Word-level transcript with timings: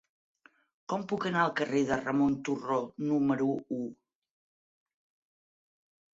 Com 0.93 1.03
puc 1.11 1.27
anar 1.29 1.43
al 1.47 1.53
carrer 1.59 1.81
de 1.89 1.97
Ramon 1.99 2.39
Turró 2.49 2.81
número 3.13 3.53
u? 3.83 3.85